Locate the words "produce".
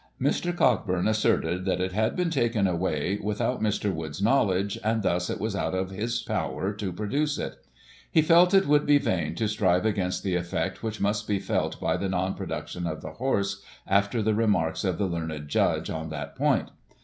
6.91-7.37